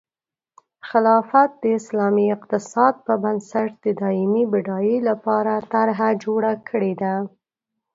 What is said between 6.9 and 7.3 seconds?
ده.